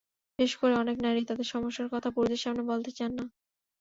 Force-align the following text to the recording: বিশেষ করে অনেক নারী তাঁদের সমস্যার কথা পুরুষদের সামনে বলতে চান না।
বিশেষ 0.39 0.53
করে 0.57 0.73
অনেক 0.75 0.97
নারী 1.05 1.21
তাঁদের 1.25 1.47
সমস্যার 1.53 1.91
কথা 1.93 2.09
পুরুষদের 2.11 2.43
সামনে 2.43 2.63
বলতে 2.71 2.91
চান 2.93 3.11
না। 3.17 3.25